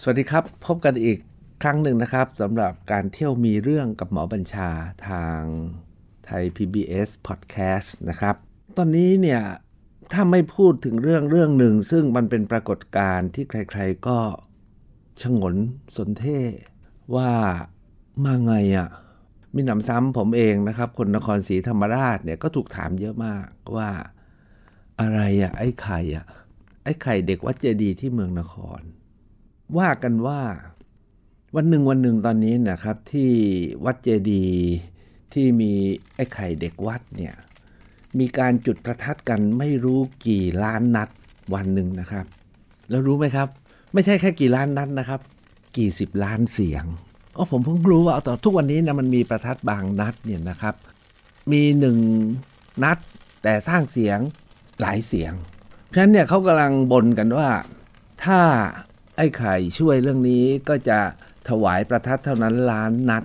[0.00, 1.18] สวัสดีครับ พบกันอีก
[1.62, 4.70] ครั้งหนึ่งนะครับสำหรับการเที่ยวมีเรื่องกับหมอบัญชา
[5.08, 5.40] ทาง
[6.24, 8.34] ไทย PBS Podcast นะครับ
[8.76, 9.42] ตอนนี้เนี่ย
[10.12, 14.18] ถ้าไม่พูดถึงเรื่องเรื่องหนึ่ง ซึ่งมันเป็นปรากฏการณ์ที่ใครๆก็
[15.22, 15.56] ชงน
[15.96, 16.40] สนเท่
[17.14, 17.32] ว่า
[18.24, 18.88] มาไงอะ่ะ
[19.54, 23.90] มีหนำซ้ำผมเองนะครับ คนนครศรีธรรมราชเนี่ยก็ถูกถามเยอะมากว่า
[25.00, 26.24] อะไรอะ่ะ ไอ้ไข่อะ่ะ
[26.84, 28.82] ไอ้ไข่เด็กวัดเจดีที่เมืองนคร
[29.78, 30.40] ว่ากันว่า
[31.56, 33.30] วันหนึ่งวันหนึ่งตอนนี้นะครับที่
[33.84, 34.58] วัดเจดีย์
[35.32, 35.72] ที่มี
[36.14, 37.34] ไอ้ไข่เด็กวัดเนี่ย
[38.18, 41.08] มีการจุดประทัดกันไม่รู้กี่ล้านนัด
[41.54, 42.26] วันหนึ่งนะครับ
[42.90, 43.48] แล้วรู้ไหมครับ
[43.92, 45.20] ไม่ใช่แค่กี่ล้านนัดนะครับ
[45.76, 46.84] กี่สิบล้านเสียง
[47.36, 50.74] ก็ผมเพิ่งรู้ว่าต่อทุกวันนี้นะมันมีประทัดบางนัดเนี่ยนะครับ
[51.52, 51.98] มีหนึ่ง
[52.84, 52.98] นัด
[53.42, 54.18] แต่สร้างเสียง
[54.80, 55.32] หลายเสียง
[55.86, 57.48] เพราะฉะนั้นเนี่ยเขากำลังบ่นกันว่า
[58.24, 58.40] ถ้า
[59.16, 60.98] ไอ้ไข่ช่วยเรื่องนี้ก็จะ
[61.48, 63.24] ถวายประทัดเท่านั้นล้านนัด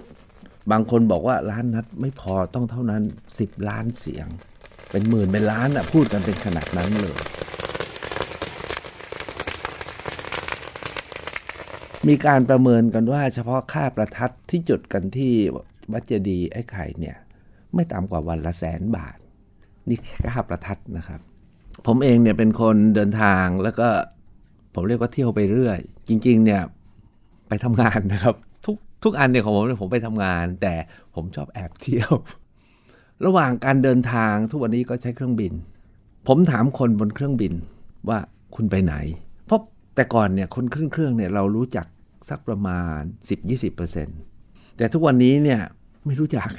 [0.71, 3.03] บางคนบอกว่าล้านนัดไม่พอต้องเท่านั้น
[3.35, 4.27] 10 ล้านเสียง
[4.91, 7.17] เป็นหมื่นเป็นล้านอะพูดกันเป็นขนาดนั้นเลย
[12.07, 15.33] มีการประเมินกันว่าเฉพาะค่าประทัดที่จุดกันที่
[15.93, 17.17] วัดเจดียไอ้ไข่เนี่ย
[17.73, 19.17] ไม่ต่ำกว่าวันละแสนบาท
[19.89, 21.19] นี่ค่าประทัดนะครับ
[21.87, 23.89] ผมเองเนี่ยเป็นคนเดินทางแล้วก็
[24.79, 26.61] ผมเรียกว่าเที่ยวไปเรื่อย จริง ๆ เนี่ย
[27.47, 28.35] ไปทำงานนะครับ
[28.65, 30.73] ทุกทุกอันเนี่ยของผมเนี่ยผมไปทำงาน แต่
[31.15, 32.11] ผมชอบแอบเที่ยว
[33.25, 35.53] ระหว่างการเดินทางทุกวันนี้ก็ใช้เครื่องบิน
[36.27, 37.53] ผมถามคนบนเครื่องบิน
[38.09, 38.19] ว่า
[38.55, 38.95] คุณไปไหน
[39.45, 39.61] เพราะ
[39.95, 41.85] แต่ก่อนเนี่ยคนขึ้นเครื่องเนี่ยเรารู้จัก
[42.29, 42.99] สักประมาณ
[43.89, 45.61] 10-20%แต่ทุกวันนี้เนี่ย
[46.05, 46.49] ไม่รู้จัก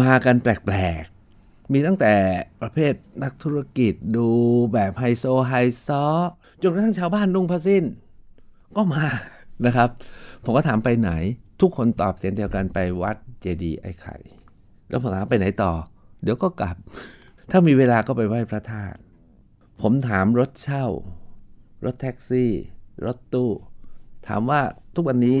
[0.00, 2.14] มากันแปลกๆมีตั้งแต่
[2.62, 4.28] ประเภทนักธุรกิจดู
[4.72, 5.54] แบบไฮโซไฮ
[5.86, 6.04] ซอ
[6.64, 7.84] จนกระทั่งชาวบ้านนุ่งผ้าสิ้น
[8.76, 9.04] ก็มา
[9.66, 9.88] นะครับ
[10.44, 11.10] ผมก็ถามไปไหน
[11.60, 14.16] ทุกคนตอบเสียงเดียวกันไปวัดเจดีย์ไอ้ไข่
[14.88, 15.72] แล้วผมถามไปไหนต่อ
[16.22, 16.76] เดี๋ยวก็กลับ
[17.50, 18.98] ถ้ามีเวลาก็ไปไหว้พระธาตุ
[19.80, 20.84] ผมถามรถเช่า
[21.84, 22.50] รถแท็กซี่
[23.06, 23.50] รถตู้
[24.28, 24.60] ถามว่า
[24.94, 25.38] ทุกวันนี้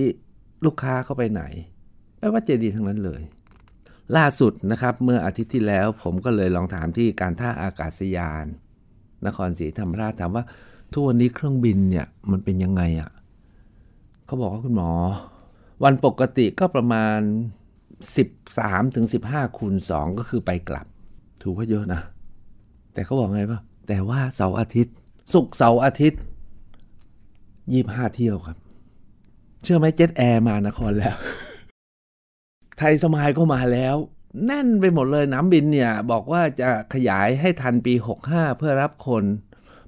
[0.64, 1.42] ลูกค้าเข้าไปไหน
[2.18, 3.22] ไปวัดเจดีย์ทั้งนั้นเลย
[4.16, 8.46] ล่าสุดนะครับเมื่ออาทิตย์ที่แล้ว ผมก็เลยลองถามที่การท่าอากาศยาน
[9.26, 10.44] นครศรีธรรมราชถามว่า
[10.94, 13.10] ทุกวันนี้เครื่องบินเนี่ยมันเป็นยังไงอะ่ะ
[14.26, 14.90] เขาบอกว่าคุณหมอ
[15.84, 17.18] วันปกติก็ประมาณ
[18.06, 20.86] 13ถึง15คูณ2ก็คือไปกลับ
[21.42, 22.00] ถูกว่าเยอะนะ
[22.92, 24.94] แต่เขาบอกไงปะแต่ว่าเสาร์อาทิตย์
[25.32, 26.20] ศุกเสาร์อาทิตย์
[27.72, 28.56] ยี่ห้าเที่ยวครับ
[29.62, 31.16] เชื่อไหมเจ็ตแอร์มานครแล้ว
[32.78, 33.96] ไทยสมายก็มาแล้ว
[34.46, 37.94] แน่นไปหมดเลยน้ำบินเนี่ย บอกว่าจะขยายให้ทันปี
[38.26, 39.24] 65 เพื่อรับคน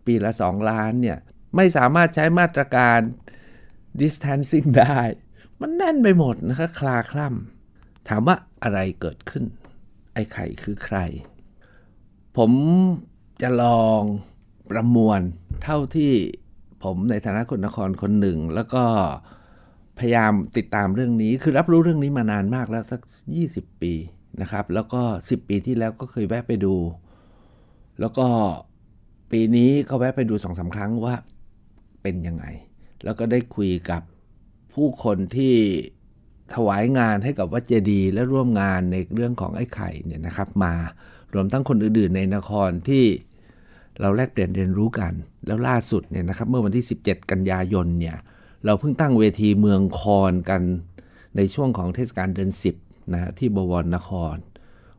[0.06, 1.19] ปีละ 2 ล้านเนี่ย
[1.56, 3.00] ไม่สามารถใช้มาตรการ
[4.00, 4.99] distancing ได้
[5.61, 9.44] มันแน่นไปหมดนะคะคลาคล่ำถามว่าอะไรเกิดขึ้น
[10.12, 10.99] ไอ้ไข่คือใคร
[12.37, 12.50] ผม
[13.43, 14.03] จะลอง
[14.71, 15.21] ประมวล
[15.62, 16.12] เท่าที่
[16.84, 18.84] ผมในฐานะคนนครคนหนึ่ง แล้วก็
[19.99, 23.00] พยายามติดตามเรื่องนี้ คือรับรู้เรื่องนี้มานานมากแล้วสัก
[23.41, 23.93] 20 ปี
[24.41, 26.75] นะครับ แล้วก็ 10 ปีที่แล้วก็เคยแวะไปดู
[28.00, 28.27] แล้วก็
[29.31, 31.14] ปีนี้ก็แวะไปดูสองสาครั้งว่า
[32.03, 32.44] เป็นยังไง
[33.04, 34.03] แล้วก็ได้คุยกับ
[34.75, 35.54] ผู้คนที่
[36.54, 40.75] ถวายงานให้กับวัดเจดีและร่วมงานในเรื่องของไอ้ไข่เนี่ยนะครับมา
[41.34, 43.04] รวมทั้งคนอื่นๆในนครที่
[44.00, 45.12] เราแลกเปลี่ยนเรียนรู้กัน
[45.47, 48.16] แล้วล่าสุดเนี่ยนะครับเมื่อวันที่ 17 กันยายนเนี่ย
[48.64, 50.62] เราเพิ่งตั้งเวทีเมืองคอนกัน
[51.37, 52.50] ในช่วงของเทศกาลเดือน
[52.81, 54.37] 10นะที่บวรนคร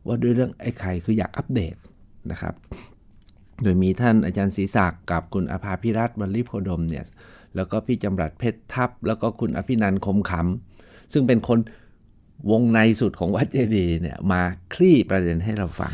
[0.06, 1.76] ว่าด้วยเรื่องไอ้ไข่คืออยากอัปเดต
[2.30, 2.54] นะครับ
[3.62, 7.04] โดยมีท่านอาจารย์ศรีศักดิ์กับคุณอภาพิรัตน์บรรลิโพดมเนี่ย
[7.56, 11.58] แล้วก็พี่จำรัดเพชรทัพ แล้วก็คุณอภินันท์คมขำซึ่งเป็นคน
[12.50, 14.42] วงในสุดของวัดเจดีย์เนี่ยมา
[14.74, 15.92] คลี่ประเด็นให้เราฟัง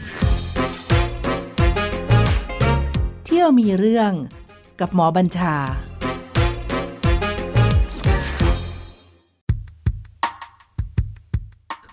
[3.25, 4.13] เที่ยวมีเรื่อง
[4.81, 5.57] กับหมอบัญชา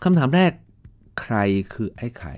[0.03, 0.51] คำถามแรก
[1.21, 1.35] ใคร
[1.73, 2.33] คือไอ้ไข่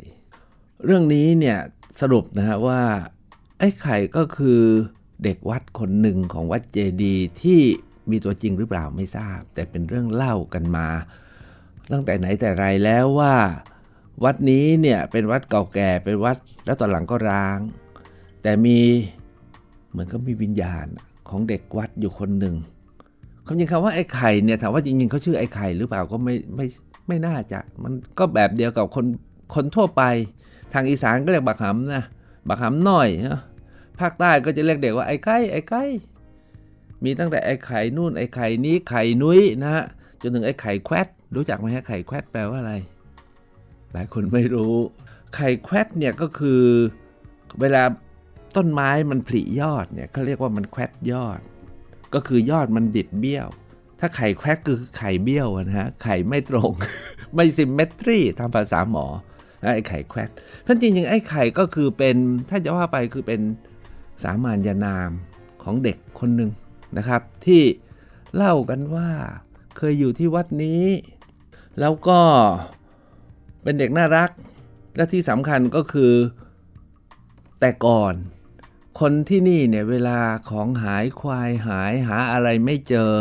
[0.85, 1.59] เรื่องนี้เนี่ย
[2.01, 2.81] สรุปนะฮะว่า
[3.22, 4.61] ไอ้ไข่ก็คือ
[5.23, 7.61] เด็กวัดคนหนึ่งของวัดเจดีย์ที่
[8.09, 10.87] มีตัวจริงหรือเปล่าไม่ทราบ แต่เป็นเรื่องเล่ากันมา
[11.91, 13.35] ตั้งแต่ไหนแต่ไรแล้วว่า
[14.23, 17.59] วัดนี้เนี่ยเป็นวัดเก่าแก่เป็นวัดแล้วตอนหลังก็ร้าง
[18.43, 18.79] แต่มี
[19.91, 20.85] เหมือนก็มีวิญญาณ
[21.29, 22.55] ของเด็กวัดอยู่คนหนึ่ง
[23.45, 26.65] ความจริงคำว่าไอ้ไข่เนี่ยถามว่าจริงๆเขาชื่อไอ้ไข่หรือเปล่าก็ไม่ไม่
[27.07, 29.05] ไม่น่าจะ มันก็แบบเดียวกับคน
[29.55, 30.01] คนทั่วไป
[30.73, 32.05] ทางอีสานก็เรียกบักหำนะ
[32.49, 33.41] บักหำน้อยนะ
[33.99, 35.83] ภาคใต้ก็จะเรียกเด็กว่าไอ้ไก่ไอ้ไก่
[37.03, 39.85] มีตั้งแต่ไอ้ไข่นู่นไอ้ไข่นี้ไข่นุ้ยนะฮะ
[40.21, 42.73] จนถึงไอ้ไข่แควดรู้จักไหมฮะไข่แควดแปลว่าอะไร
[43.93, 44.75] หลายคนไม่รู้
[45.35, 46.63] ไข่แควดเนี่ยก็คือ
[47.59, 47.83] เวลา
[48.55, 51.39] ต้นไม้มันผลิยอดเนี่ยเขาเรียกว่ามันแควดยอด
[52.13, 53.47] ก็คือยอดมันบิดเบี้ยว
[53.99, 56.71] ถ้าไข่แควดคือไข่เบี้ยวนะฮะไข่ไม่ตรง
[57.35, 59.05] ไม่ซิมเมตรีตามภาษาหมอ
[59.75, 60.29] ไอ้ไข่แควด
[60.63, 62.15] เพราะจริงๆไอ้ไข่ก็คือเป็น
[62.49, 63.41] ถ้าจะว่าไปคือเป็น
[64.23, 65.11] สามัญญานาม
[65.63, 66.51] ของเด็กคนหนึ่ง
[66.97, 67.63] นะครับ ที่
[68.35, 69.09] เล่ากันว่า
[69.77, 70.83] เคยอยู่ที่วัดนี้
[71.79, 72.19] แล้วก็
[73.63, 74.29] เป็นเด็กน่ารัก
[74.95, 76.13] และที่สำคัญก็คือ
[77.59, 78.13] แต่ก่อน
[78.99, 83.11] คนที่นี่เนี่ยเวลาของหายควายหายหาอะไรไม่เจอ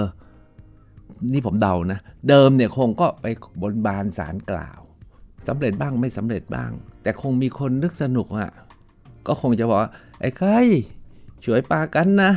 [1.33, 1.99] นี่ผมเดานะ
[2.29, 3.27] เดิมเนี่ยคงก็ไป
[3.63, 4.81] บนบานสารกล่าว
[5.49, 6.71] สำเร็จบ้างไม่สำเร็จบ้าง
[7.03, 8.51] แต่คงมีคนนึกสนุกอะ่ะ
[9.27, 9.81] ก็คงจะบอก
[10.23, 10.59] ไอ้ไข่
[11.45, 12.33] ช่วยปากันนะ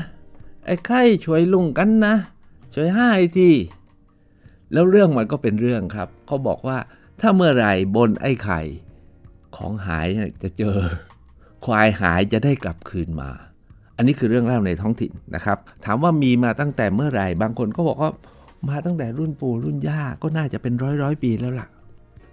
[0.65, 2.15] ไอ้ไข่ช่วยลุงกันนะ
[2.73, 3.07] ช่วยห้า
[3.39, 3.51] ที
[4.73, 6.77] แล้วเรื่องมันก็เป็นเรื่องครับ เขาบอกว่า
[7.21, 8.61] ถ้าเมื่อไหร่บนไอ้ไข่
[9.55, 10.07] ของหาย
[10.43, 10.77] จะเจอ
[11.65, 13.29] ควายหายจะได้กลับคืนมา
[13.95, 18.11] อันนี้คือเรื่องเล่าในท้องถิ่นนะครับ ถามว่ามีมาตั้งแต่เมื่อไหร่ บางคนก็บอกว่า
[18.69, 21.67] มาตั้งแต่รุ่นปู่รุ่นย่าก็น่าจะเป็นร้อยร้อยปีแล้วล่ะ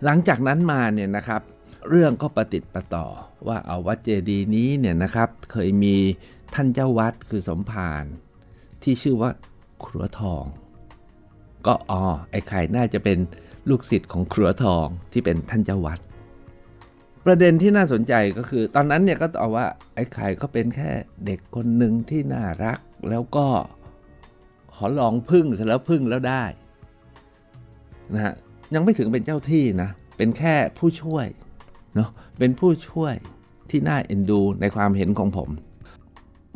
[0.05, 1.43] หลังจากนั้นมาเนี่ยนะครับ
[1.89, 3.07] เรื่องก็ประติดประต่อ
[3.47, 5.97] ว่าเอาวัดเจดีย์นี้เนี่ยนะครับ เคยมี
[6.55, 8.05] ท่านเจ้าวัดคือสมภาร
[8.83, 9.31] ที่ชื่อว่า
[9.85, 10.45] ครัวทอง
[11.67, 13.19] ก็อ๋อไอ้ไข่น่าจะเป็น
[13.69, 15.99] ลูกศิษย์ของครัวทองที่เป็นท่านเจ้าวัด
[17.25, 20.91] ประเด็นที่น่าสนใจก็คือ ตอนนั้นเนี่ยก็ตอบว่าไอ้ไข่ก็เป็นแค่
[21.27, 22.79] เด็กคนหนึ่งที่น่ารัก
[23.11, 23.47] แล้วก็
[24.75, 26.45] ขอลองพึ่งเสร็จแล้วพึ่งแล้วได้
[28.15, 28.35] นะฮะ
[28.75, 31.27] ยังไม่ถึงเป็นเจ้าที่นะเป็นแค่ผู้ช่วย
[31.95, 33.15] เนาะเป็นผู้ช่วย
[33.71, 35.49] ที่น่าเอ็นดูในความเห็นของผม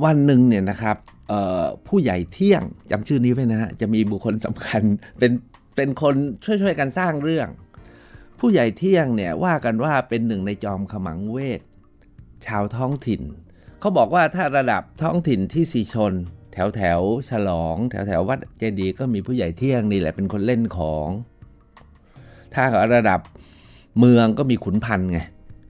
[0.04, 0.96] วันหนึ่งเนี่ยนะครับ
[1.88, 4.82] ผู้ใหญ่เที่ยงจำชื่อนี้ไว้นะฮะจะมีบุคคลสำคัญ
[5.18, 5.32] เป็น
[5.76, 7.48] เป็นคนช่วยๆกันสร้างเรื่อง
[8.40, 11.60] ผู้ใหญ่เที่ยงเนี่ยว่ากันว่าเป็นหนึ่งในจอมขมังเวท
[12.46, 13.22] ชาวท้องถิ่น
[13.80, 16.12] เขาบอกว่าถ้าระดับท้องถิ่นที่สีชน
[16.52, 17.00] แถวแถว
[17.30, 21.08] ฉลอง แถวแถววัดเจดีย์ก็มีผู้ใหญ่เที่ยงนี่แหละเป็นคนเล่นของ
[22.54, 23.20] ถ้าระดับ
[23.98, 25.18] เมืองก็มีขุนพันธ์ไง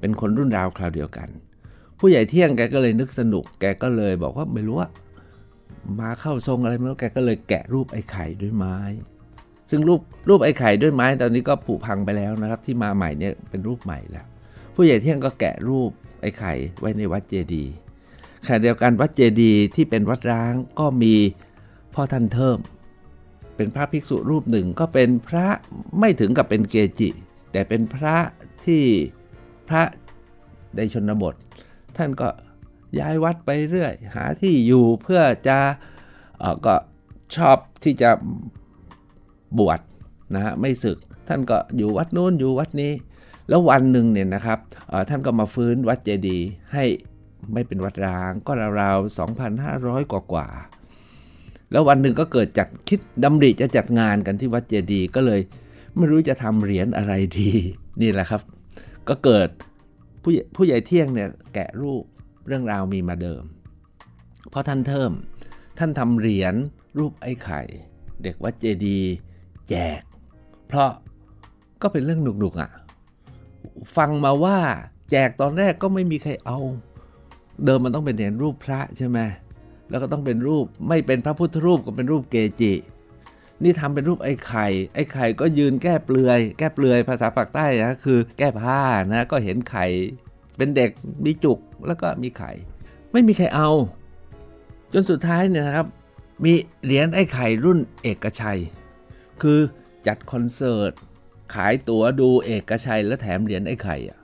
[0.00, 1.28] เป็นคนรุ่นราวคราวเดียวกัน
[1.98, 4.88] ผู้ใหญ่เที่ยงแกก็เลยนึกสนุก แกก็เลยบอกว่าไม่รู้ว่า
[6.00, 8.76] มาเข้าทรงอะไรไม่รู้แกก็เลยแกะรูปไอ้ไข่ด้วยไม้
[9.70, 14.26] ซึ่งรูปรูปไอ้ไข่ด้วยไม้ตอนนี้ก็ผุพังไปแล้วนะครับ ที่มาใหม่เนี่ยเป็นรูปใหม่แล้ว
[14.74, 15.90] ผู้ใหญ่เที่ยงก็แกะรูป
[16.20, 17.72] ไอ้ไข่ไว้ในวัดเจดีย์
[18.46, 21.14] ขณะเดียวกันวัดเจดีย์ที่เป็นวัดร้างก็มี
[21.94, 22.58] พ่อท่านเทิม
[23.56, 25.46] เป็นพระภิกษุรูปหนึ่งก็เป็นพระ
[25.98, 27.08] ไม่ถึงกับเป็นเกจิ
[27.52, 28.16] แต่เป็นพระ
[28.64, 28.84] ที่
[29.68, 29.82] พระ
[30.76, 31.34] ในชนบท
[31.96, 32.28] ท่านก็
[32.98, 35.58] ย้ายวัดไปเรื่อย หาที่อยู่เพื่อจะ
[36.66, 36.74] ก็
[37.36, 38.10] ชอบที่จะ
[39.58, 39.80] บวช
[40.34, 40.98] นะฮะไม่ศึก
[41.28, 42.92] ท่านก็อยู่วัดนู้นอยู่วัดนี้
[43.48, 44.58] แล้ววันหนึ่งเนี่ยนะครับ
[45.08, 46.84] ท่านก็มาฟื้นวัดเจดีย์ให้
[47.52, 49.18] ไม่เป็นวัดร้างก็ราวๆ
[49.58, 50.48] 2,500 กว่ากว่า
[51.70, 55.40] แล้ววันหนึ่งก็เกิดจากคิดดำริจะจัดงานกันที่วัดเจดีย์ก็เลย
[55.96, 57.50] ไม่รู้จะทำเหรียญอะไรดี
[58.00, 58.42] นี่แหละครับ
[59.08, 59.48] ก็เกิด
[60.22, 62.02] ผู้ผู้ใหญ่เที่ยงเนี่ยแกะรูป
[62.46, 63.42] เรื่องราวมีมาเดิม
[64.50, 65.10] เพราะท่านเทิม
[65.78, 66.54] ท่านทำเหรียญ
[66.98, 67.60] รูปไอ้ไข่
[68.22, 69.00] เด็กวัดเจดี
[69.68, 70.00] แจก
[70.68, 70.90] เพราะ
[71.82, 72.70] ก็เป็นเรื่องหนุกๆอะ่ะ
[73.96, 74.58] ฟังมาว่า
[75.10, 76.58] แจกตอนแรกก็ไม่มีใครเอา
[77.64, 79.18] เดิมมันต้องเป็นเหรียญรูปพระใช่ไหม
[79.90, 82.72] แล้วก็ต้องเป็นรูปไม่เป็นพระพุทธรูปก็เป็นรูปเกจิ
[83.62, 88.80] นี่ทำเป็นรูปไอ้ไข่ไอ้ไข่ก็ยืนแก้เปลือย แก้เปลือยภาษาปากใต้นะคือแก้ผ้า
[89.12, 89.86] นะก็เห็นไข่
[90.56, 90.90] เป็นเด็ก
[91.24, 92.52] มีจุกแล้วก็มีไข่
[93.12, 93.70] ไม่มีใครเอา
[94.92, 95.86] จนสุดท้ายเนี่ยนะครับ
[96.44, 96.52] มี
[96.84, 98.60] เหรียญไอ้ไข่รุ่นเอกชัย
[99.42, 99.58] คือ
[100.06, 100.92] จัดคอนเสิร์ต
[101.54, 104.18] ขายตั๋วดูเอกชัย แล้วแถมเหรียญไอ้ไข่อะ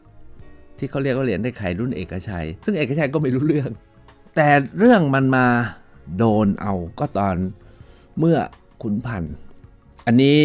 [0.79, 3.71] ที่เขาเรียกว่าเหรียญไอ้ไข่รุ่นเอกชัย ซึ่งเอกชัยก็ไม่รู้เรื่อง
[4.37, 4.49] แต่
[4.79, 5.47] เรื่องมันมา
[6.19, 7.37] โดนเอาก็ตอน
[8.19, 8.39] เมื่อ
[8.83, 9.35] ขุนพันธ์
[10.07, 10.41] อันนี้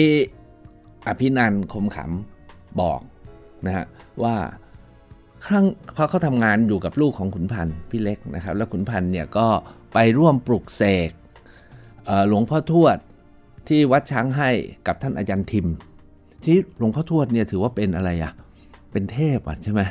[1.08, 3.00] อภินันคมขำบอก
[3.66, 3.86] นะฮะ
[4.24, 4.36] ว่า
[5.46, 9.48] ครั้งเพราเขาทำงานอยู่กับลูกของขุนพันธ์พี่เล็กนะครับ แล้วขุนพันธ์เนี่ยก็
[9.94, 11.12] ไปร่วมปลุกเสก
[12.28, 12.98] หลวงพ่อทวด
[13.68, 14.50] ที่วัดช้างให้
[14.88, 15.68] กับท่านอาจารย์ทิม
[16.44, 18.34] ที่หลวงพ่อทวดเนี่ยถือว่าเป็นอะไรอะ
[18.92, 19.82] เป็นเทพอะใช่ไหม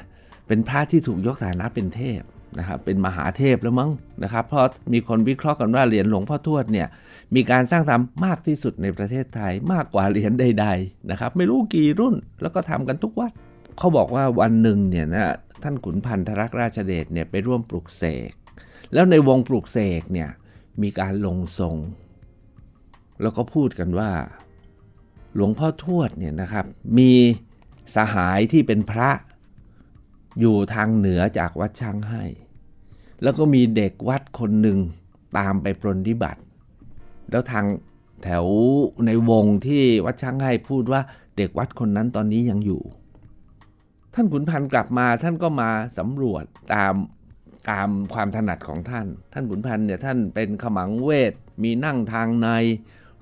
[0.47, 2.21] เป็นพระที่ถูกยกฐานะเป็นเทพ
[2.59, 3.91] นะครับเป็นมหาเทพแล้วมั้ง
[4.23, 6.88] นะครับ เพราะมีคนวิเคราะห์กันว่าเหรียญหลวงพ่อทวดเนี่ย
[7.35, 13.33] มีการสร้างทำมากที่สุดในประเทศไทยมากกว่าเหรียญใด ๆนะครับ ไม่รู้กี่รุ่นแล้วก็ทำกันทุกวัด
[13.79, 18.33] เขาบอกว่าวันหนึ่งเนี่ยนะท่านขุนพันธรักราชเดชเนี่ยไปร่วมปลุกเสก
[18.93, 20.29] แล้วในวงปลุกเสกเนี่ย
[20.83, 21.76] มีการลงทรง
[23.23, 24.11] แล้วก็พูดกันว่า
[25.35, 26.65] หลวงพ่อทวดเนี่ยนะครับ
[26.99, 27.12] มี
[27.97, 29.11] สหายที่เป็นพระ
[30.40, 32.25] อยู่ทางเหนือจากวัดช้างให้
[33.23, 34.78] แล้วก็มีเด็กวัดคนหนึ่ง
[35.38, 36.43] ตามไปปรนนิบัติ
[37.31, 37.64] แล้วทาง
[38.23, 38.47] แถว
[39.07, 41.00] ในวงที่วัดช้างให้พูดว่า
[41.37, 42.83] เด็กวัดคนนั้นตอนนี้ยังอยู่
[44.14, 46.95] ท่านขุนพันธ์กลับมาท่านก็มาสำรวจตาม
[47.71, 52.49] ตามความถนัดของท่าน ท่านขุนพันธ์เนี่ยท่านเป็นขมังเวท มีนั่งทางใน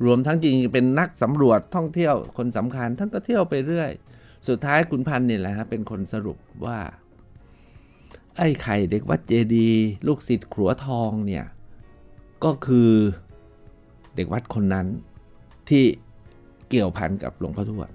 [0.05, 3.91] รวมทั้งจริงเป็นนักสำรวจท่องเที่ยวคนสำคัญ ท่านก็เที่ยวไปเรื่อย
[4.49, 6.79] สุดท้ายขุนพันธ์เนี่ยแหละฮะเป็นคนสรุปว่า
[8.39, 9.69] ไอ้ไข่เด็กวัดเจดี
[10.07, 11.45] ลูกศิษย์ขัวทองเนี่ย
[12.45, 12.91] ก็คือ
[14.17, 14.87] เด็กวัดคนนั้น
[15.69, 15.85] ที่
[16.69, 17.91] เกี่ยวพันกับหลวงพ่อทวด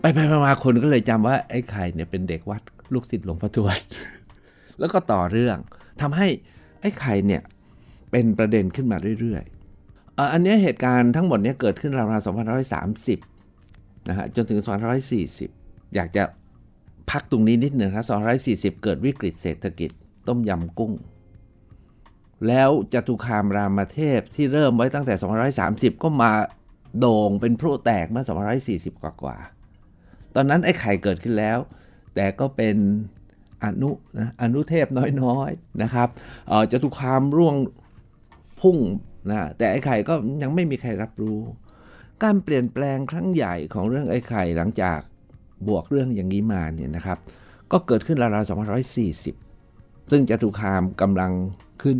[0.00, 2.62] ไปไปมาคนก็เลยจำว่าไอ้ไข่เนี่ยเป็นเด็กวัด
[2.94, 3.78] ลูกศิษย์หลวงพ่อทวด
[4.78, 5.56] แล้วก็ต่อเรื่อง
[6.00, 6.28] ทำให้
[6.80, 7.42] ไอ้ไข่เนี่ย
[8.10, 12.26] เป็นประเด็นขึ้นมาเรื่อยๆอันนี้เหตุการณ์ทั้งหมดนี้เกิดขึ้นราวๆ
[13.10, 14.60] 2530นะฮะจนถึง
[15.26, 16.22] 2540 อยากจะ
[17.10, 18.06] พักตรงนี้นิดหนึ่งครับ
[18.76, 19.90] 240 เกิดวิกฤตเศรษฐกิจ
[20.28, 20.92] ต้มยำกุ้ง
[22.48, 25.14] แล้วจตุคามรามเทพที่เริ่มไว้ตั้งแต่
[25.94, 26.32] 230 ก็มา
[26.98, 28.24] โด่งเป็นพลุแตกเมื่อ
[28.96, 29.36] 240 กว่ากว่า
[30.34, 31.58] ตอนนั้นไอ้ไข่เกิดขึ้นแล้ว
[32.14, 32.76] แต่ก็เป็น
[33.64, 34.86] อนุนะอนุเทพ
[35.22, 36.08] น้อยๆนะครับ
[36.72, 37.56] จตุคามร่วง
[38.60, 38.78] พุ่ง
[39.30, 41.40] นะแต่ไอ้ไข่ก็ยังไม่มีใครรับรู้
[42.22, 45.00] การเปลี่ยนแปลงครั้งใหญ่ของเรื่องไอ้ไข่หลังจาก
[45.68, 47.18] บวกเรื่องอย่างนี้มาเนี่ยนะครับ
[47.72, 48.48] ก็เกิดขึ้นราวๆ
[49.48, 51.32] 240 ซึ่งจตุคามกำลัง
[51.82, 51.96] ขึ้น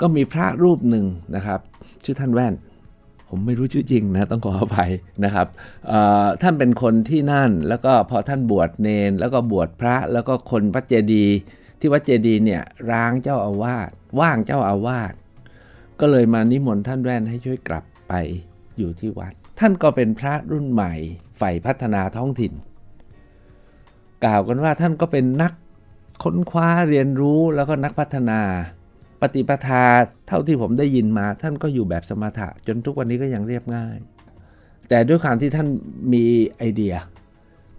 [0.00, 1.60] ก็มีพระรูปหนึ่งนะครับ
[2.04, 2.54] ชื่อท่านแว่น
[3.28, 4.92] ผมไม่รู้ชื่อจริงนะต้องขออภัย
[5.24, 5.46] นะครับ
[6.42, 11.26] ท่านเป็นคนที่นั่น แล้วก็พอท่านบวชเนน แล้วก็บวชพระแล้วก็คนวัดเจดี
[11.80, 13.90] ที่วัดเจดีเนี่ยร้างเจ้าอาวาส
[14.20, 15.12] ว่างเจ้าอาวาส
[16.00, 18.12] ก็เลยมานิมนต์ท่านแว่นให้ช่วยกลับไป
[18.78, 20.92] อยู่ที่วัด ท่านก็เป็นพระรุ่นใหม่
[21.38, 22.52] ใฝ่พัฒนาท้องถิ่น
[24.24, 25.52] กล่าวกันว่าท่านก็เป็นนัก
[26.22, 28.40] ค้นคว้าเรียนรู้แล้วก็นักพัฒนา
[29.20, 29.84] ปฏิปทา
[30.26, 33.96] เท่าที่ผมได้ยินมา ท่านก็อยู่แบบสมถะ จนทุกวันนี้ก็ยังเรียบง่าย
[34.88, 35.68] แต่ด้วยความที่ท่าน
[36.12, 36.24] มี
[36.58, 36.94] ไอเดีย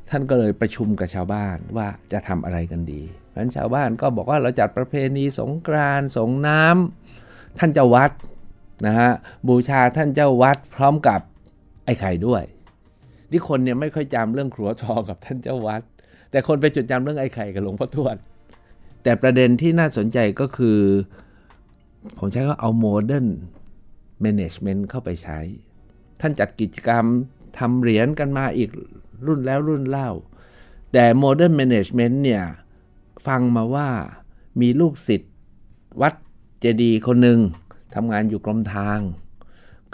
[0.09, 8.11] ท่านก็เลยประชุมกับชาวบ้านว่าจะทำอะไรกันดีเพราะนั้นชาวบ้านก็บอกว่าเราจัดประเพณีสงกรานต์สงน้ำท่านเจ้าวัด
[8.85, 9.11] นะฮะ
[9.47, 11.21] บูชาท่านเจ้าวัดพร้อมกับ
[11.85, 12.43] ไอ้ไข่ด้วย
[13.31, 15.81] ที่คนเนี่ยไม่ค่อยจำเรื่องครัวทองกับท่านเจ้าวัด
[16.31, 18.15] แต่คนไปจดจำเรื่องไอ้ไข่กับหลวงพ่อทวด
[19.03, 20.79] แต่ประเด็นที่น่าสนใจก็คือ
[22.19, 23.27] ผมใช้ก็เอา modern
[24.21, 25.39] management เข้าไปใช้
[26.21, 27.05] ท่านจัดกิจกรรม
[27.57, 28.69] ทำเหรียญกันมาอีก
[29.25, 30.09] รุ่นแล้วรุ่นเล่า
[30.93, 32.43] แต่ modern management เนี่ย
[33.27, 33.89] ฟังมาว่า
[34.61, 35.33] มีลูกศิษย์
[36.01, 36.13] วัด
[36.59, 37.39] เจดีย์คนหนึ่ง
[37.95, 38.99] ทำงานอยู่กรมทาง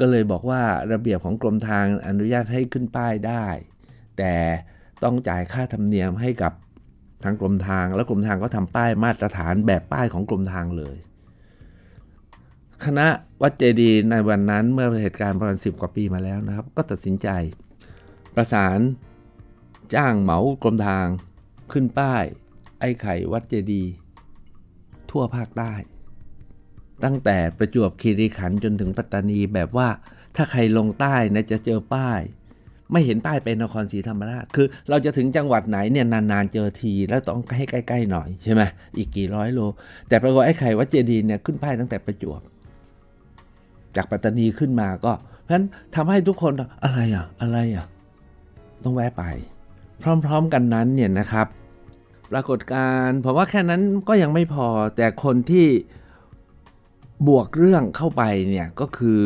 [0.02, 3.46] ก็เลยบอกว่าระเบียบของกรมทางอนุญาตให้ขึ้นป้ายได้
[4.18, 4.34] แต่
[5.04, 6.54] ต้องจ่ายค่าธรรมเนียมให้กับ
[7.24, 10.98] ทางกรมทาง แล้วกรมทางก็ทำป้ายมาตรฐานแบบป้ายของกรมทางเลย
[12.86, 13.08] คณะ
[13.42, 17.28] วัดเจดีในวันนั้นเมื่อเหตุการณ์ประมาณสิบกว่าปีมาแล้วนะครับ ก็ตัดสินใจ
[18.36, 18.80] ประสาน
[19.96, 21.08] จ้างเหมากรมทาง
[21.72, 22.24] ขึ้นป้าย
[22.80, 23.84] ไอ้ไข่วัดเจดี
[25.10, 25.74] ทั่วภาคใต้
[27.04, 29.88] ตั้งแต่ประจวบคีรีขันธ์จนถึงปัตตานีแบบว่า
[30.36, 32.22] ถ้าใครลงใต้นะจะเจอป้าย
[32.92, 38.62] ไม่เห็นป้ายเป็นนครศรีธรรมราช คือเราจะถึงจังหวัดไหนเนี่ยนานๆเจอที แล้วต้องให้ใกล้ๆหน่อยใช่ไหม
[38.98, 39.60] อีกกี่ร้อยโล
[40.08, 42.42] แต่ปรากฏไอ้ไข่วัดเจดีเนี่ยขึ้นป้ายตั้งแต่ประจวบ
[43.96, 45.66] จากปัตตานีขึ้นมาก็เพราะฉะนั้น
[45.96, 46.54] ทำให้ทุกคน
[46.84, 47.86] อะไรอะอะไรอะ
[48.84, 49.24] ต้องแวะไป
[50.02, 51.48] พร้อมๆกันนั้นเนี่ยนะครับ
[52.32, 55.68] ปรากฏการณ์ผมว่าแค่นั้นก็ยังไม่พอแต่คนที่
[57.28, 59.24] บวกเรื่องเข้าไปเนี่ยก็คือ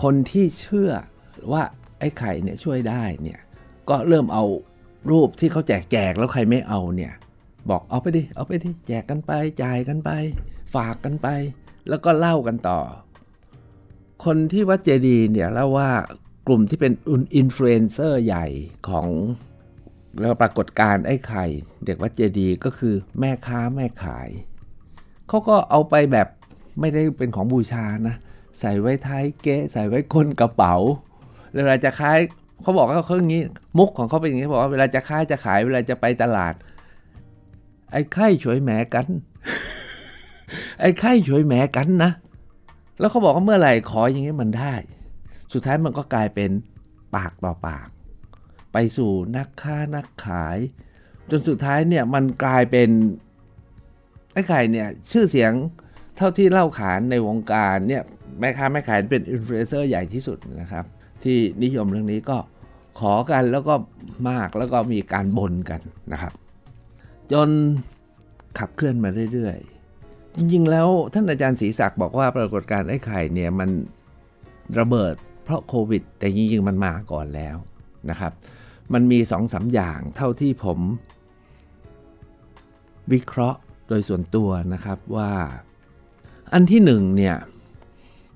[0.00, 0.90] คนที่เชื่อ
[1.52, 1.62] ว่า
[1.98, 3.40] ไอ้ไข่เนี่ยช่วยได้เนี่ย
[3.88, 4.44] ก็เริ่มเอา
[5.10, 7.12] รูปที่เขาแจกแจกแล้วใครไม่เอาเนี่ย
[7.70, 10.10] บอกเอาไปดิเอาไปดิแจกกันไปจ่ายกันไป
[10.74, 11.28] ฝากกันไป
[11.88, 12.80] แล้วก็เล่ากันต่อ
[14.24, 15.90] คนที่วัดเจดีเนี่ยเล่าว่า
[16.46, 16.92] กลุ่มที่เป็น
[17.36, 18.46] อินฟลูเอนเซอร์ใหญ่
[18.88, 19.08] ของ
[20.20, 21.44] แล้วปรากฏการไอ้ไข่
[21.84, 24.28] เด็กวัดเจดีก็คือแม่ค้าแม่ขาย
[25.28, 26.28] เขาก็เอาไปแบบ
[26.80, 28.16] ไม่ได้เป็นของบูชานะ
[28.60, 30.74] ใส่ไว้ท้ายเก๊ใส่ไว้ก้นกระเป๋า
[31.54, 32.18] เวลาจะขาย
[32.62, 33.42] เขาบอกว่าเขาอย่างนี้
[33.78, 36.54] มุกของเขาเป็นอย่างนี้บอกว่าเวลาจะขายจะขายเวลาจะไปตลาด
[37.92, 39.06] ไอ้ไข่ช่วยแหมกัน
[40.80, 42.12] ไอ้ไข่ช่วยแหมกันนะ
[42.98, 44.74] แล้วเขาบอกว่าเมื่อไหร่ขออย่างนี้มันได้
[45.52, 46.50] สุดท้ายมันก็กลายเป็น
[47.14, 47.88] ปากต่อปาก
[48.72, 50.58] ไปสู่นักค้านักขาย
[51.30, 52.88] จนสุดท้ายเนี่ยมันกลายเป็น
[54.36, 55.52] ไอ้ไข่เนี่ยชื่อเสียง
[56.16, 58.02] เท่าที่เล่าขานในวงการเนี่ย
[58.40, 60.84] แม่ค้าแม่ขายเป็นอินฟลูเอนเซอร์ใหญ่ที่สุดนะครับ
[61.24, 62.38] ที่นิยมเรื่องนี้ก็
[63.00, 63.74] ขอกันแล้วก็
[64.30, 65.80] มากแล้วก็มีการบ่นกัน
[66.12, 66.32] นะครับ
[67.32, 67.48] จน
[68.58, 73.70] ขับเคลื่อนมาเรื่อยๆ จริงๆ แล้วท่านอาจารย์ศรีศักดิ์บอกว่าปรากฏการณ์ไอ้ไข่เนี่ยมัน
[74.78, 75.14] ระเบิด
[75.44, 77.56] เพราะโควิด แต่จริงๆ มันมาก่อนแล้ว
[78.10, 78.32] นะครับ
[78.92, 80.78] มันมีสองสาอย่างเท่าที่ผม
[83.12, 85.32] วิเคราะห์ โดยส่วนตัวนะครับว่า
[86.52, 87.36] อันที่หนึ่งเนี่ย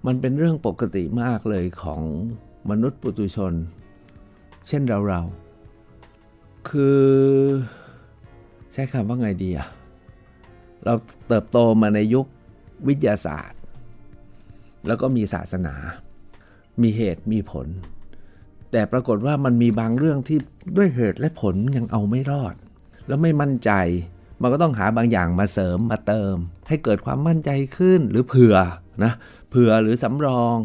[0.06, 2.02] มันเป็นเรื่องปกติมากเลยของ
[2.70, 3.52] มนุษย์ปุตุชน
[4.68, 5.20] เช่นเราเรา
[6.68, 7.00] คือ
[8.72, 9.68] ใช้คำว่าไงดีอะ
[10.84, 10.94] เรา
[11.28, 12.26] เติบโตมาในยุค
[12.88, 13.60] วิทยาศาสตร์
[14.86, 15.74] แล้วก็มีศาสนา
[16.82, 17.66] มีเหตุมีผล
[18.70, 20.38] แต่ปรากฏว่ามันมีบางเรื่องที่
[20.76, 22.54] ด้วยเหตุและผลยังเอาไม่รอด
[23.06, 23.70] แล้วไม่มั่นใจ
[24.40, 26.34] มันก็ต้องหาบางอย่างมาเสริมมาเติม
[26.68, 28.56] ให้เกิดความมั่นใจขึ้นหรือเผื่อ
[29.04, 29.12] นะ
[29.50, 30.56] เผื่อหรือสำรอง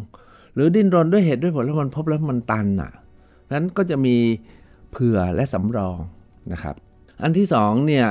[0.56, 2.92] หรือดิ้นรนด้วยเหตุด้วยผลแล้วมันพบแล้วมันตันอะ
[3.54, 4.18] นั้นก็จะมี
[4.92, 5.98] เผื่อและสำรอง
[6.52, 6.76] นะครับ
[7.22, 8.08] อันที่สองเนี่ย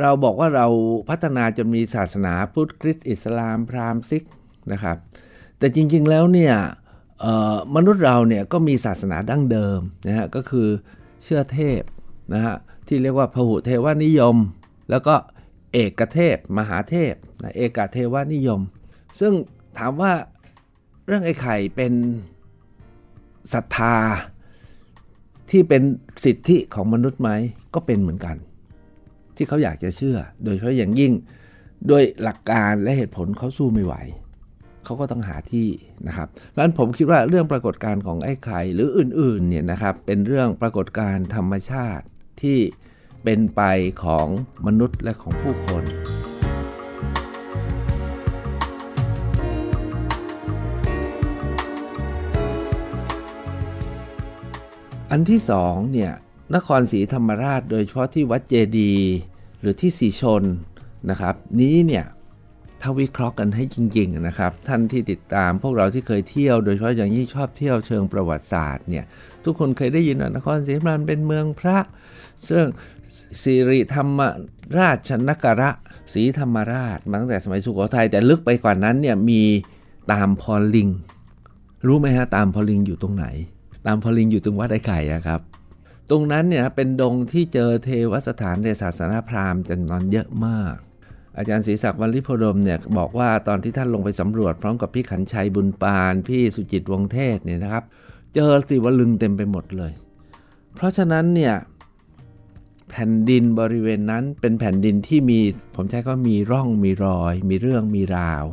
[0.00, 0.66] เราบอกว่าเรา
[1.08, 4.24] พัฒนาจนมีศาสนาพุทธคริสต์อิสลามพราหมณ์ซิก
[4.72, 4.96] นะครับ
[5.58, 6.54] แต่จริงๆแล้วเนี่ย
[7.76, 10.68] มนุษย์เราเนี่ยก็มีศาสนาดั้งเดิมนะฮะก็คือ
[11.22, 11.82] เชื่อเทพ
[12.34, 14.36] นะฮะ ที่เรียกว่าพหุเทวนิยม
[14.90, 15.14] แล้วก็
[15.72, 18.60] เอกเทพ มหาเทพนะเอกเทวนิยม
[19.20, 19.32] ซึ่ง
[19.78, 20.12] ถามว่า
[21.06, 21.92] เรื่องไอ้ไข่เป็น
[23.52, 23.96] ศรัทธา
[25.50, 25.82] ที่เป็น
[26.24, 27.30] สิทธิของมนุษย์ไหม
[27.74, 28.36] ก็เป็นเหมือนกัน
[29.36, 31.12] ที่เขาอยากจะเชื่อ โดยเฉพาะอย่างยิ่ง
[31.90, 33.94] ด้วยหลักการและเหตุผลเขาสู้ไม่ไหว
[34.84, 35.68] เขาก็ต้องหาที่
[36.06, 42.04] นะครับเพราะฉะนั้นผมคิดว่าเรื่องปรากฏการณ์ของไอ้ไข่หรืออื่นๆเนี่ยนะครับเป็นเรื่องปรากฏการณ์ธรรมชาติ
[42.44, 42.58] ที่
[43.24, 43.62] เป็นไป
[44.04, 44.26] ของ
[44.66, 45.84] มนุษย์และของผู้คน
[55.10, 56.12] อันที่สองเนี่ย
[56.56, 58.94] นครศรีธรรมราชโดยเฉพาะที่วัดเจดี
[59.60, 60.42] หรือที่สีชน
[61.10, 62.04] นะครับ นี้เนี่ย
[62.80, 69.04] ถ้าวิเคราะห์กันให้จริงๆนะครับ ท่านที่ติดตามพวกเราที่เคยเที่ยว โดยเฉพาะอย่างยิ่งชอบเที่ยวเชิงประวัติศาสตร์เนี่ย
[69.44, 71.78] ทุกคนเคยได้ยินว่านครศรีธรรมราชเป็นเมืองพระ
[72.48, 72.64] ซึ่ง
[73.42, 74.20] สิริธรรม
[74.78, 75.70] ราชนกระ
[76.12, 79.42] ศรีธรรมราชมาตั้งแต่สมัยสุโขทัยแต่ลึกไปกว่านั้นเนี่ยมี
[80.12, 80.88] ตามพอลิง
[81.86, 83.26] รู้ไหมฮะตามพอลิงอยู่ตรงไหน
[83.86, 85.40] ตามพอลิงอยู่ตรงวัดไอ้ไข่อะครับ
[86.10, 90.76] ตรงนั้นเนี่ยเป็นดงที่เจอเทวสถานในศาสนาพราหมณ์จำนวนเยอะมาก
[91.36, 97.84] อาจารย์ศรีศักดิ์วันริพดมเนี่ยบอกว่าตอนที่ท่านลงไปสำรวจพร้อมกับพี่ขันชัยบุญปาน พี่สุจิตวงเทศเนี่ยนะครับ
[98.34, 99.92] เจอสิวลึงเต็มไปหมดเลย
[100.74, 101.54] เพราะฉะนั้นเนี่ย
[102.96, 105.40] แผ่นดินบริเวณนั้นเป็นแผ่นดินที่มี
[105.76, 108.44] ผมใช้ก็มีร่องมีรอย มีเรื่องมีราว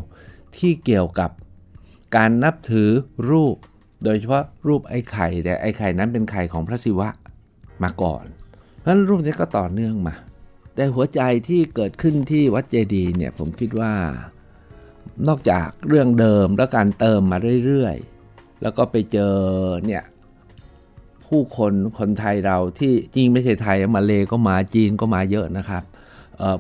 [0.57, 1.31] ที่เกี่ยวกับ
[2.15, 2.89] การนับถือ
[3.29, 3.55] รูป
[4.03, 7.09] โดยเฉพาะรูปไอ้ไข่แต่ไอ้ไข่นั้นเป็นไข่ของพระศิวะ
[7.83, 8.25] มาก่อน
[8.79, 10.15] เพราะฉะนั้นรูปนี้ก็ต่อเนื่องมา
[10.75, 13.93] แต่หัวใจที่เกิดขึ้นที่วัดเจดีเนี่ยผมคิดว่า
[15.27, 19.35] นอกจากเรื่องเดิมแล้วการเติมมาเรื่อยๆ แล้วก็ไปเจอ
[19.85, 20.03] เนี่ย
[21.31, 25.83] ผู้คนคนไทยเราที่จริงไม่ใช่ไทยมาเลก็มาจีนก็มาเยอะนะครับ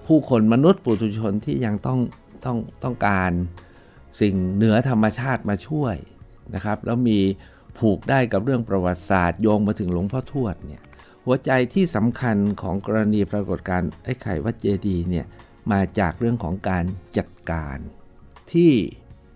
[0.05, 1.99] ผู้คนมนุษย์ปุถุชนที่ยังต้อง
[2.45, 3.31] ต้องต้องการ
[4.21, 5.95] สิ่งเหนือธรรมชาติมาช่วย
[6.55, 7.19] นะครับ แล้วมี
[7.77, 10.81] ผูกได้กับเรื่องประวัติศาสตร์โยงมาถึงหลวงพ่อทวดเนี่ย
[11.25, 15.25] หัวใจที่สำคัญของกรณีปรากฏการไอ้ไข่วัดเจดีเนี่ย
[15.71, 16.83] มาจากเรื่องของการ
[17.17, 17.77] จัดการ
[18.51, 18.71] ที่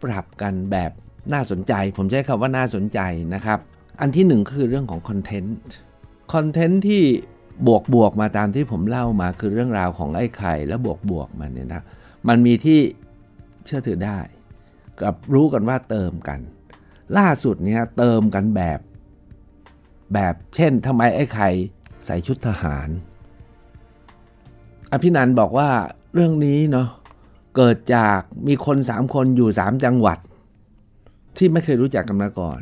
[0.04, 0.91] ปรับกันแบบ
[1.34, 3.00] น่าสนใจ ผมใช้คำว่าน่าสนใจ
[3.34, 3.60] นะครับ
[4.00, 5.58] อันที่หนึ่งคือเรื่องของคอนเทนต์
[6.34, 7.04] คอนเทนต์ที่
[7.68, 11.84] บวกบวกมาตามที่ผมเล่ามาคือเรื่องราวของไอ้ไข่และบวกบวกมันเนี่ยนะ
[12.28, 12.80] มันมีที่
[13.66, 14.20] เชื่อถือได้
[15.02, 16.40] กับรู้กันว่าเติมกัน
[17.18, 18.80] ล่าสุดเนี่ยเติมกันแบบ
[20.14, 21.50] แบบเช่นทำไมไอ้ไข่
[22.06, 22.90] ใส่ชุดทหาร
[24.92, 25.70] อภินันบอกว่า
[26.14, 26.88] เรื่องนี้เนาะ
[27.56, 30.20] เกิดจากมีคนสามคนอยู่สามจังหวัด
[31.38, 32.60] ที่ไม่เคยรู้จักกันมาก่อน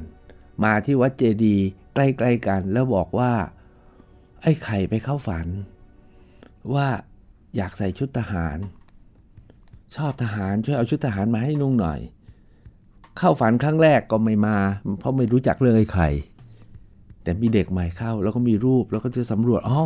[0.63, 1.55] มาที่วัดเจดี
[1.93, 3.31] ใกล้ๆกัน แล้วบอกว่า
[4.41, 5.47] ไอ้ไข่ไปเข้าฝัน
[6.73, 6.87] ว่า
[7.55, 8.57] อยากใส่ชุดทหาร
[9.95, 11.99] ชอบทหารช่วยเอาชุดทหารมาให้นุ่งหน่อย
[13.17, 14.57] เข้าฝันครั้งแรกก็ไม่มา
[14.99, 16.09] เพราะไม่รู้จักเรื่องไอ้ไข่
[17.23, 19.81] แต่มีเด็กใหม่เข้าแล้วก็มีรูปแล้วก็จะสำรวจอ๋อ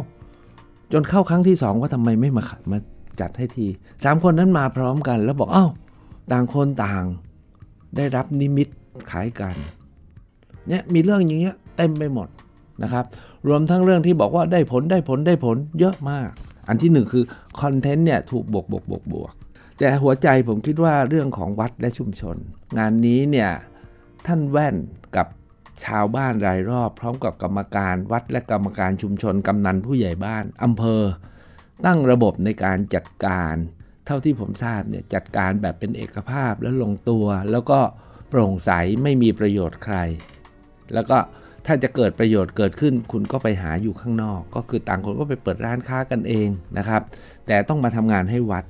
[0.91, 2.79] จนเข้าครั้งที่สองว่าทำไมไม่มามา
[3.19, 3.67] จัดให้ที
[4.03, 5.71] สามคนนั้นมาพร้อมกัน แล้วบอกอ้าว
[6.31, 7.03] ต่างคนต่าง
[7.95, 8.67] ได้รับนิมิต
[9.11, 9.55] ขายกัน
[10.69, 12.27] เนี่ยมีเรื่องอย่างเงี้ยเต็มไปหมด
[12.83, 13.05] นะครับ
[13.47, 16.29] รวมทั้งเรื่องที่บอกว่าได้ผลได้ผลได้ผลเยอะมาก
[16.67, 17.23] อันที่หนึ่งคือ
[17.61, 19.33] คอนเทนต์เนี่ยถูกบวกบวกบวกบวก
[19.79, 22.37] แต่หัวใจผมคิดว่าเรื่องของวัดและชุมชน
[22.77, 23.49] งานนี้เนี่ย
[24.25, 24.75] ท่านแว่น
[25.15, 25.27] กับ
[25.85, 31.03] ชาวบ้านรายรอบ พร้อมกับกรรมการวัดและกรรมการชุมชนกำนันผู้ใหญ่บ้านอำเภอ
[31.85, 33.55] ตั้งระบบในการจัดการ
[34.05, 37.79] เท่าที่ผมทราบเนี่ยจัดการแบบเป็นเอกภาพและลงตัว แล้วก็
[38.29, 38.71] โปร่งใส
[39.03, 39.97] ไม่มีประโยชน์ใคร
[40.93, 41.17] แล้วก็
[41.65, 47.01] ถ้าจะเกิดประโยชน์เกิดขึ้น คุณก็ไปหาอยู่ข้างนอก ก็คือต่างคนก็ไปเปิดร้านค้ากันเองนะครับ
[47.47, 48.65] แต่ต้องมาทำงานให้วัด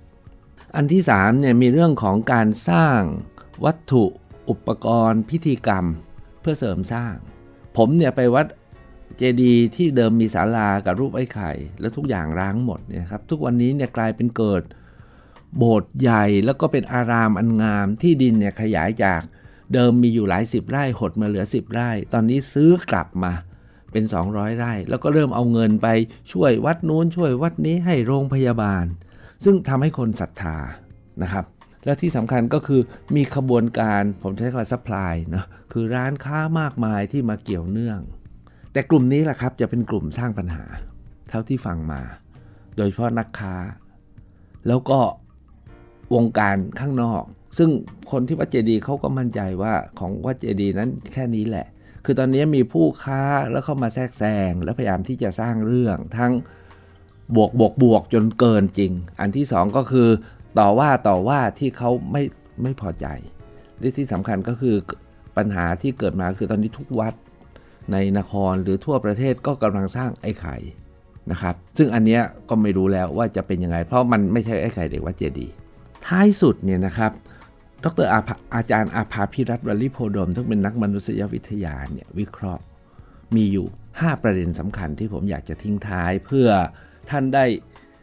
[0.75, 2.99] อันที่3เนี่ยมีเรื่องของการสร้าง
[3.65, 4.03] วัตถุ
[4.49, 5.85] อุปกรณ์พิธีกรรม
[6.41, 7.13] เพื่อเสริมสร้าง
[7.77, 8.45] ผมเนี่ยไปวัด
[9.17, 14.63] เจดีย์ที่เดิมมีศาลากับรูปไอ้ไข่ แล้วทุกอย่างร้างหมดเนี่ยครับทุกวันนี้เนี่ยกลายเป็นเกิด
[15.57, 19.21] โบสถ์ใหญ่แล้วก็เป็นอารามอันงามที่ดินเนี่ยขยายจาก
[19.73, 23.33] เดิมมีอยู่หลายสิบไร่หดมาเหลือ10ไร่ ตอนนี้ซื้อกลับมา
[23.91, 25.87] เป็น 200 ไร่ แล้วก็เริ่มเอาเงินไป
[26.31, 28.85] ช่วยวัดนู้นช่วยวัดนี้ให้โรงพยาบาล
[29.43, 30.57] ซึ่งทำให้คนศรัทธา
[31.23, 31.45] นะครับ
[31.85, 32.81] และที่สำคัญก็คือ
[33.15, 37.99] มีขบวนการผมใช้คำว่า supply นะคือร้านค้ามากมายที่มาเกี่ยวเนื่อง
[38.73, 40.63] แต่กลุ่มนี้แหละครับจะเป็นกลุ่มสร้างปัญหา
[41.29, 42.01] เท่าที่ฟังมา
[42.75, 43.55] โดยเฉพาะนักค้า
[44.67, 44.99] แล้วก็
[46.15, 47.23] วงการข้างนอก
[47.57, 47.69] ซึ่ง
[48.11, 51.67] คนที่วัดเจดีเขาก็มั่นใจว่าของวัดเจดีนั้นแค่นี้แหละ
[52.05, 56.31] คือตอนนี้มีผู้ค้าแล้วเข้ามาแทรกแซงแล้วพยายามที่จะสร้างเรื่องทั้ง
[57.35, 60.07] บวกบวกบวกจนเกินจริง อันที่สองก็คือ
[60.59, 62.23] ต่อว่าต่อว่าที่เขาไม่
[62.63, 63.05] ไม่พอใจ
[63.79, 64.75] และที่สำคัญก็คือ
[65.37, 67.13] ปัญหาที่เกิดมาคือตอนนี้ทุกวัด
[67.91, 70.55] ในนครหรือทั่วประเทศก็กำลังสร้างไอ้ไข่
[71.31, 75.47] นะครับ ซึ่งอันนี้ก็ไม่รู้แล้วว่าจะเป็นยังไง เพราะมันไม่ใช่ไอ้ไข่เด็กวัดเจดี
[76.05, 77.11] ท้ายสุดเนี่ยนะครับ
[77.83, 78.19] ดรอา
[78.55, 82.63] อาจารย์อาภาพิรัตวลิโพดมซึ่งเป็นนักมนุษยวิทยาเนี่ยวิเคราะห์
[83.35, 86.47] มีอยู่ 5 ประเด็นสำคัญที่ผมอยากจะทิ้งท้ายเพื่อ
[87.09, 87.45] ท่านได้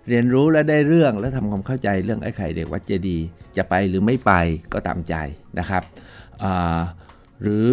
[0.08, 3.18] เรียนรู้และได้เรื่องและทำความเข้าใจเรื่องไอ้ไข่เด็กวัดเจดี
[3.56, 4.32] จะไปหรือไม่ไป
[4.72, 5.14] ก็ตามใจ
[5.58, 5.82] นะครับ
[7.42, 7.70] หรือ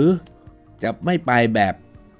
[0.84, 1.74] จะไม่ไปแบบ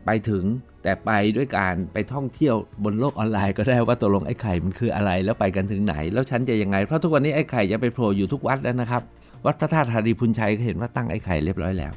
[0.06, 0.44] ไปถึง
[0.84, 9.04] แต่ไปด้วยการไปท่องเที่ยวบนโลกออนไลน์ก็ได้ว่าตกลงไอ้ไข่มันคืออะไรแล้วไปกันถึงไหน แล้วฉันจะยังไง เพราะทุกวันนี้ไอ้ไข่จะไปโผล่อยู่ทุกวัดแล้วนะครับ
[9.46, 11.94] วัดพระธาตุธารีพุนชัยก็เห็นว่าตั้งไอ้ไข่เรียบร้อยแล้ว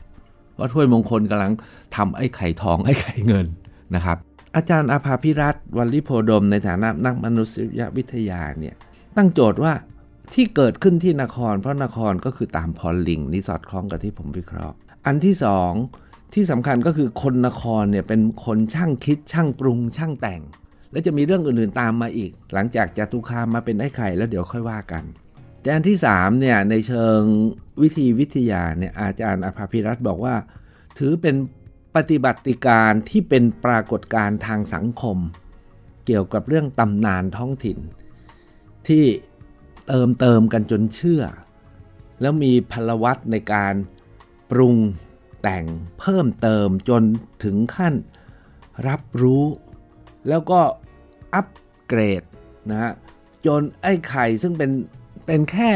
[0.60, 1.52] วัดห้วยมงคลกำลัง
[1.96, 3.46] ทำไอ้ไข่ทองไอ้ไข่เงิน
[3.94, 4.16] นะครับ
[4.56, 8.74] อาจารย์อาภาพิรัตวัลลิโพดม ในฐานะนักมนุษยวิทยาเนี่ย
[9.16, 9.72] ตั้งโจทย์ว่า
[10.34, 14.76] ที่เกิดขึ้นที่นคร เพราะนครก็คือตามพอลลิงนี่สอดคล้องกับที่ผมวิเคราะห์
[15.06, 15.72] อันที่สอง
[16.34, 20.42] ที่สำคัญก็คือคนนครเนี่ยเป็นคนช่างคิดช่างปรุงช่างแต่ง
[20.90, 25.04] แล้วจะมีเรื่องอื่นๆตามมาอีก หลังจากจตุคามมาเป็นไอ้ไข่แล้วเดี๋ยวค่อยว่ากัน
[25.64, 27.20] แต่อันที่3เนี่ยในเชิง
[27.82, 30.34] วิธีวิทยาเนี่ยอาจารย์อภาพิรัตบอกว่า
[30.98, 31.36] ถือเป็น
[31.96, 35.18] ปฏิบัติการที่เป็นปรากฏการณ์ทางสังคม
[36.06, 37.78] เกี่ยวกับเรื่องตำนานท้องถิ่น
[38.88, 39.04] ที่
[39.88, 41.22] เติมเติมกันจนเชื่อ
[42.20, 43.74] แล้วมีพลวัตในการ
[44.50, 44.76] ปรุง
[45.42, 45.64] แต่ง
[46.00, 47.02] เพิ่มเติมจน
[47.44, 47.94] ถึงขั้น
[48.88, 49.44] รับรู้
[50.28, 50.60] แล้วก็
[51.34, 51.48] อัป
[51.86, 52.22] เกรด
[52.70, 52.92] นะฮะ
[53.46, 54.70] จนไอ้ไข่ซึ่งเป็น
[55.26, 55.72] เป็นแค่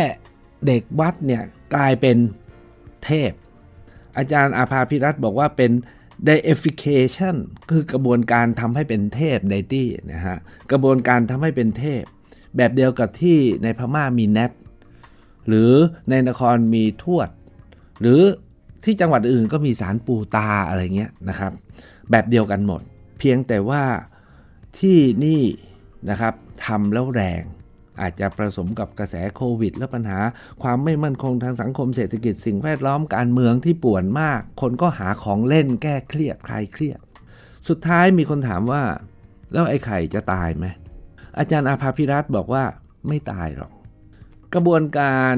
[0.66, 1.42] เด็กวัดเนี่ย
[1.74, 2.16] กลายเป็น
[3.04, 3.32] เทพ
[4.16, 5.72] อาจารย์อาภาพิรัตบอกว่าเป็น
[6.28, 7.36] deification
[7.70, 10.38] คือกระบวนการทำให้เป็นเทพไดตี้นะฮะ
[10.70, 12.02] กระบวนการทำให้เป็นเทพ
[12.56, 14.52] แบบเดียวกับที่ในพม่ามีแนท
[15.48, 15.72] หรือ
[16.10, 17.28] ในนครมีทวด
[18.00, 18.20] หรือ
[18.84, 21.52] ที่จังหวัดอื่นก็มีสารปูตาอะไรเงี้ยนะครับ
[22.10, 22.82] แบบเดียวกันหมด
[23.18, 23.82] เพียงแต่ว่า
[24.78, 25.42] ที่นี่
[26.10, 26.34] นะครับ
[26.66, 27.42] ทำแล้วแรง
[28.02, 30.20] อาจจะผสมกับกระแสโควิด และปัญหา
[30.62, 37.00] ความไม่มั่นคงทางสังคมเศรษฐกิจสิ่งแวดล้อมการเมืองที่ป่วนมาก คนก็หาของเล่นแก้เครียดคลายเครียด
[37.68, 38.82] สุดท้ายมีคนถามว่า
[39.52, 40.66] แล้วไอ้ไข่จะตายไหม
[41.38, 42.64] อาจารย์อาภาพิรัตบอกว่า
[43.08, 43.72] ไม่ตายหรอก
[44.54, 45.34] กระบวนการ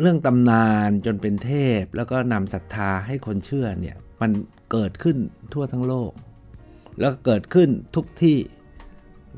[0.00, 4.30] เรื่องตำนานจนเป็นเทพ แล้วก็นำศรัทธาให้คนเชื่อเนี่ยมัน
[4.72, 5.16] เกิดขึ้น
[5.52, 6.12] ทั่วทั้งโลก
[7.00, 8.36] แล้วเกิดขึ้นทุกที่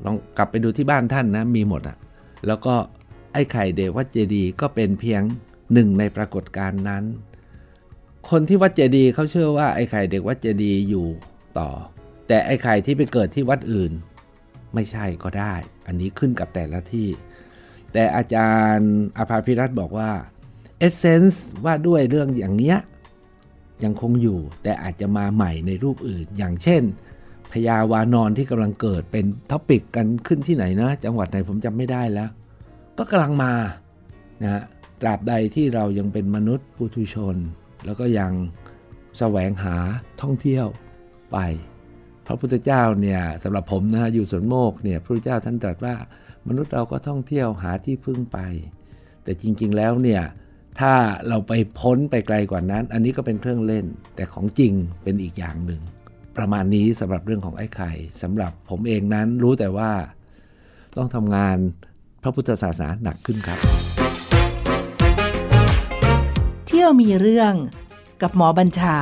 [0.04, 1.96] ลองกลับไปดูที่บ้านท่านนะมีหมดอะ
[2.46, 2.74] แล้วก็
[3.32, 5.22] ไอ้ไข่เดวัดเจดีก็เป็นเพียง
[5.72, 7.04] หนึ่งในปรากฏการณ์นั้น
[8.30, 11.06] คนที่วัดเจดีเขาเชื่อว่าไอ้ไข่เด็กวัดเจดีอยู่
[11.58, 11.70] ต่อ
[12.28, 13.92] แต่ไอ้ไข่ที่ไปเกิดที่วัดอื่น
[14.74, 15.54] ไม่ใช่ก็ได้
[15.86, 17.08] อันนี้ขึ้นกับแต่ละที่
[17.92, 20.10] แต่อาจารย์อภาพิรัตบอกว่า
[20.78, 22.78] เอเซนส์ว่าด้วยเรื่องอย่างเนี้ย
[23.84, 26.82] ยังคงอยู่แต่อาจจะมาใหม่ในรูปอื่น อย่างเช่น
[27.52, 32.30] พญาวานรที่กำลังเกิดเป็น topic กันขึ้นที่ไหนนะ จังหวัดไหนผมจำไม่ได้แล้ว
[32.98, 33.52] ก็กำลังมา
[34.42, 34.62] นะฮะ
[35.00, 37.36] ตราบใดที่เรายังเป็นมนุษย์ปุถุชน
[37.84, 38.32] แล้วก็ยัง
[39.18, 39.76] แสวงหา
[40.22, 40.66] ท่องเที่ยว
[41.32, 41.38] ไป
[42.26, 45.94] พระพุทธเจ้าเนี่ยสำหรับผมนะอยู่สวนโมกข์เนี่ยพระพุทธเจ้าท่านตรัสว่า
[46.48, 48.38] มนุษย์เราก็ท่องเที่ยวหาที่พึ่งไป
[49.24, 50.22] แต่จริง ๆแล้วเนี่ย
[50.80, 50.92] ถ้า
[51.28, 55.80] เราไปพ้นไปไกลกว่านั้น อันนี้ก็เป็นเครื่องเล่น แต่ของจริงเป็นอีกอย่างหนึ่ง
[56.38, 57.90] ประมาณนี้สำหรับเรื่องของไอ้ไข่
[58.22, 59.90] สำหรับผมเองนั้นรู้แต่ว่า
[60.96, 61.56] ต้องทำงาน
[62.22, 63.58] พระพุทธศาสนาหนักขึ้นครับ
[66.66, 67.54] เที่ยวมีเรื่อง
[68.22, 68.96] กับหมอบัญชา